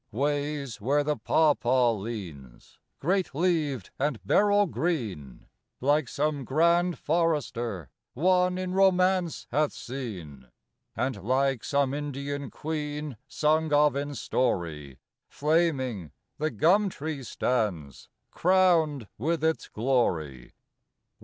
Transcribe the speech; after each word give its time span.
Ways 0.11 0.81
where 0.81 1.03
the 1.03 1.15
papaw 1.15 1.91
leans, 1.93 2.79
great 2.97 3.35
leaved 3.35 3.91
and 3.99 4.19
beryl 4.25 4.65
green, 4.65 5.45
Like 5.79 6.07
some 6.07 6.43
grand 6.43 6.97
forester 6.97 7.87
one 8.15 8.57
in 8.57 8.73
Romance 8.73 9.45
hath 9.51 9.73
seen; 9.73 10.47
And 10.95 11.21
like 11.23 11.63
some 11.63 11.93
Indian 11.93 12.49
queen, 12.49 13.15
sung 13.27 13.71
of 13.71 13.95
in 13.95 14.15
story, 14.15 14.97
Flaming 15.29 16.13
the 16.39 16.49
gum 16.49 16.89
tree 16.89 17.21
stands, 17.21 18.09
crowned 18.31 19.07
with 19.19 19.43
its 19.43 19.67
glory. 19.67 20.53